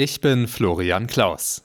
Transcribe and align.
Ich 0.00 0.20
bin 0.20 0.46
Florian 0.46 1.08
Klaus. 1.08 1.64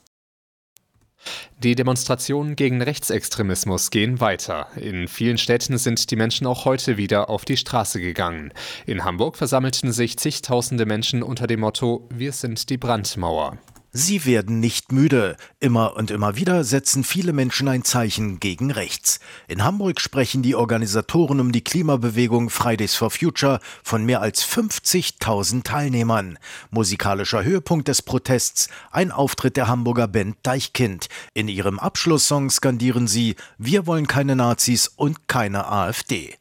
Die 1.60 1.76
Demonstrationen 1.76 2.56
gegen 2.56 2.82
Rechtsextremismus 2.82 3.92
gehen 3.92 4.22
weiter. 4.22 4.70
In 4.76 5.08
vielen 5.08 5.38
Städten 5.38 5.78
sind 5.78 6.10
die 6.10 6.16
Menschen 6.16 6.48
auch 6.48 6.66
heute 6.66 6.98
wieder 6.98 7.30
auf 7.30 7.46
die 7.46 7.58
Straße 7.58 8.02
gegangen. 8.02 8.52
In 8.88 9.04
Hamburg 9.06 9.38
versammelten 9.38 9.92
sich 9.92 10.18
zigtausende 10.18 10.88
Menschen 10.88 11.22
unter 11.22 11.46
dem 11.46 11.60
Motto 11.60 12.10
Wir 12.12 12.32
sind 12.32 12.72
die 12.72 12.78
Brandmauer. 12.80 13.60
Sie 13.96 14.26
werden 14.26 14.60
nicht 14.60 14.92
müde. 14.92 15.38
Immer 15.60 15.96
und 15.96 16.10
immer 16.10 16.36
wieder 16.36 16.64
setzen 16.64 17.04
viele 17.04 17.32
Menschen 17.32 17.68
ein 17.68 17.84
Zeichen 17.84 18.40
gegen 18.40 18.72
rechts. 18.72 19.20
In 19.48 19.64
Hamburg 19.64 20.02
sprechen 20.02 20.42
die 20.42 20.56
Organisatoren 20.56 21.40
um 21.40 21.52
die 21.52 21.64
Klimabewegung 21.64 22.50
Fridays 22.50 22.96
for 22.96 23.12
Future 23.12 23.60
von 23.84 24.04
mehr 24.04 24.20
als 24.20 24.44
50.000 24.44 25.62
Teilnehmern. 25.62 26.40
Musikalischer 26.72 27.44
Höhepunkt 27.44 27.88
des 27.88 28.02
Protests 28.02 28.68
ein 28.90 29.12
Auftritt 29.12 29.58
der 29.58 29.68
Hamburger 29.68 30.08
Band 30.08 30.38
Deichkind. 30.42 31.08
In 31.36 31.48
ihrem 31.48 31.78
Abschlusssong 31.78 32.50
skandieren 32.50 33.06
sie 33.06 33.36
Wir 33.60 33.86
wollen 33.86 34.08
keine 34.08 34.36
Nazis 34.36 34.88
und 34.88 35.28
keine 35.28 35.68
AfD. 35.68 36.34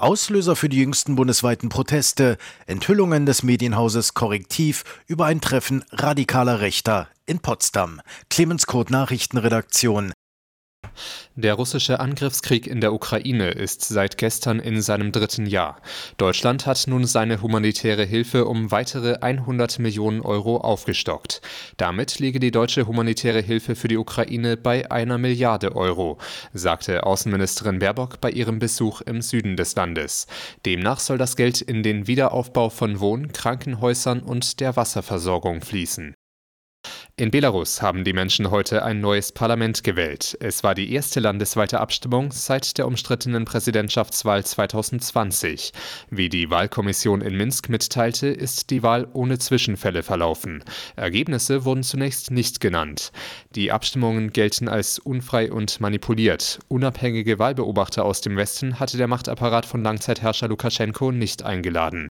Auslöser 0.00 0.56
für 0.56 0.70
die 0.70 0.78
jüngsten 0.78 1.14
bundesweiten 1.14 1.68
Proteste, 1.68 2.38
Enthüllungen 2.66 3.26
des 3.26 3.42
Medienhauses 3.42 4.14
Korrektiv 4.14 4.84
über 5.06 5.26
ein 5.26 5.42
Treffen 5.42 5.84
radikaler 5.92 6.60
Rechter 6.60 7.08
in 7.26 7.40
Potsdam. 7.40 8.00
Clemens 8.30 8.66
Kurt 8.66 8.90
Nachrichtenredaktion. 8.90 10.12
Der 11.36 11.54
russische 11.54 12.00
Angriffskrieg 12.00 12.66
in 12.66 12.80
der 12.80 12.92
Ukraine 12.92 13.50
ist 13.50 13.82
seit 13.82 14.18
gestern 14.18 14.58
in 14.60 14.82
seinem 14.82 15.12
dritten 15.12 15.46
Jahr. 15.46 15.80
Deutschland 16.16 16.66
hat 16.66 16.86
nun 16.86 17.04
seine 17.04 17.42
humanitäre 17.42 18.04
Hilfe 18.04 18.44
um 18.44 18.70
weitere 18.70 19.14
100 19.20 19.78
Millionen 19.78 20.20
Euro 20.20 20.58
aufgestockt. 20.58 21.40
Damit 21.76 22.18
liege 22.18 22.40
die 22.40 22.50
deutsche 22.50 22.86
humanitäre 22.86 23.40
Hilfe 23.40 23.74
für 23.74 23.88
die 23.88 23.96
Ukraine 23.96 24.56
bei 24.56 24.90
einer 24.90 25.18
Milliarde 25.18 25.74
Euro, 25.74 26.18
sagte 26.52 27.04
Außenministerin 27.04 27.78
Baerbock 27.78 28.20
bei 28.20 28.30
ihrem 28.30 28.58
Besuch 28.58 29.00
im 29.02 29.22
Süden 29.22 29.56
des 29.56 29.74
Landes. 29.76 30.26
Demnach 30.66 31.00
soll 31.00 31.18
das 31.18 31.36
Geld 31.36 31.60
in 31.60 31.82
den 31.82 32.06
Wiederaufbau 32.06 32.70
von 32.70 33.00
Wohn-, 33.00 33.32
Krankenhäusern 33.32 34.20
und 34.20 34.60
der 34.60 34.76
Wasserversorgung 34.76 35.60
fließen. 35.62 36.14
In 37.20 37.30
Belarus 37.30 37.82
haben 37.82 38.02
die 38.02 38.14
Menschen 38.14 38.50
heute 38.50 38.82
ein 38.82 39.02
neues 39.02 39.30
Parlament 39.30 39.84
gewählt. 39.84 40.38
Es 40.40 40.64
war 40.64 40.74
die 40.74 40.90
erste 40.90 41.20
landesweite 41.20 41.78
Abstimmung 41.78 42.32
seit 42.32 42.78
der 42.78 42.86
umstrittenen 42.86 43.44
Präsidentschaftswahl 43.44 44.42
2020. 44.42 45.74
Wie 46.08 46.30
die 46.30 46.48
Wahlkommission 46.48 47.20
in 47.20 47.36
Minsk 47.36 47.68
mitteilte, 47.68 48.28
ist 48.28 48.70
die 48.70 48.82
Wahl 48.82 49.06
ohne 49.12 49.38
Zwischenfälle 49.38 50.02
verlaufen. 50.02 50.64
Ergebnisse 50.96 51.66
wurden 51.66 51.82
zunächst 51.82 52.30
nicht 52.30 52.58
genannt. 52.58 53.12
Die 53.54 53.70
Abstimmungen 53.70 54.32
gelten 54.32 54.68
als 54.68 54.98
unfrei 54.98 55.52
und 55.52 55.78
manipuliert. 55.78 56.60
Unabhängige 56.68 57.38
Wahlbeobachter 57.38 58.02
aus 58.02 58.22
dem 58.22 58.38
Westen 58.38 58.80
hatte 58.80 58.96
der 58.96 59.08
Machtapparat 59.08 59.66
von 59.66 59.82
Langzeitherrscher 59.82 60.48
Lukaschenko 60.48 61.12
nicht 61.12 61.42
eingeladen. 61.42 62.08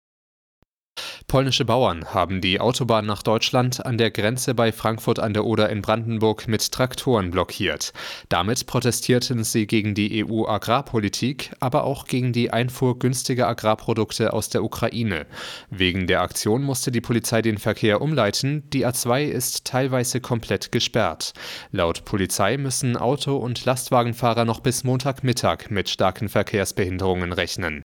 Polnische 1.34 1.64
Bauern 1.64 2.04
haben 2.14 2.40
die 2.40 2.60
Autobahn 2.60 3.06
nach 3.06 3.24
Deutschland 3.24 3.84
an 3.84 3.98
der 3.98 4.12
Grenze 4.12 4.54
bei 4.54 4.70
Frankfurt 4.70 5.18
an 5.18 5.34
der 5.34 5.44
Oder 5.44 5.68
in 5.68 5.82
Brandenburg 5.82 6.46
mit 6.46 6.70
Traktoren 6.70 7.32
blockiert. 7.32 7.92
Damit 8.28 8.66
protestierten 8.66 9.42
sie 9.42 9.66
gegen 9.66 9.96
die 9.96 10.24
EU-Agrarpolitik, 10.24 11.50
aber 11.58 11.82
auch 11.82 12.06
gegen 12.06 12.32
die 12.32 12.52
Einfuhr 12.52 13.00
günstiger 13.00 13.48
Agrarprodukte 13.48 14.32
aus 14.32 14.48
der 14.48 14.62
Ukraine. 14.62 15.26
Wegen 15.70 16.06
der 16.06 16.20
Aktion 16.20 16.62
musste 16.62 16.92
die 16.92 17.00
Polizei 17.00 17.42
den 17.42 17.58
Verkehr 17.58 18.00
umleiten. 18.00 18.70
Die 18.70 18.86
A2 18.86 19.24
ist 19.24 19.64
teilweise 19.64 20.20
komplett 20.20 20.70
gesperrt. 20.70 21.32
Laut 21.72 22.04
Polizei 22.04 22.58
müssen 22.58 22.96
Auto- 22.96 23.38
und 23.38 23.64
Lastwagenfahrer 23.64 24.44
noch 24.44 24.60
bis 24.60 24.84
Montagmittag 24.84 25.70
mit 25.70 25.88
starken 25.88 26.28
Verkehrsbehinderungen 26.28 27.32
rechnen. 27.32 27.82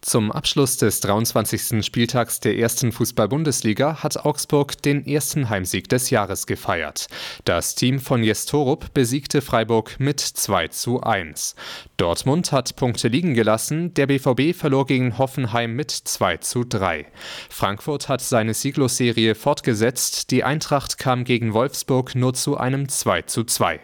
Zum 0.00 0.32
Abschluss 0.32 0.76
des 0.78 1.00
23. 1.00 1.84
Spieltags 1.84 2.40
der 2.40 2.56
ersten 2.56 2.92
Fußball-Bundesliga 2.92 4.02
hat 4.02 4.24
Augsburg 4.24 4.80
den 4.82 5.06
ersten 5.06 5.50
Heimsieg 5.50 5.88
des 5.88 6.10
Jahres 6.10 6.46
gefeiert. 6.46 7.06
Das 7.44 7.74
Team 7.74 8.00
von 8.00 8.22
Jes 8.22 8.46
Torup 8.46 8.94
besiegte 8.94 9.42
Freiburg 9.42 9.96
mit 9.98 10.20
2 10.20 10.68
zu 10.68 11.00
1. 11.02 11.54
Dortmund 11.96 12.52
hat 12.52 12.76
Punkte 12.76 13.08
liegen 13.08 13.34
gelassen, 13.34 13.94
der 13.94 14.06
BVB 14.06 14.56
verlor 14.56 14.86
gegen 14.86 15.18
Hoffenheim 15.18 15.74
mit 15.74 15.90
2 15.90 16.38
zu 16.38 16.64
3. 16.64 17.06
Frankfurt 17.48 18.08
hat 18.08 18.20
seine 18.20 18.54
Sieglosserie 18.54 19.34
fortgesetzt, 19.34 20.30
die 20.30 20.44
Eintracht 20.44 20.98
kam 20.98 21.24
gegen 21.24 21.52
Wolfsburg 21.52 22.14
nur 22.14 22.34
zu 22.34 22.56
einem 22.56 22.88
2 22.88 23.22
zu 23.22 23.44
2. 23.44 23.80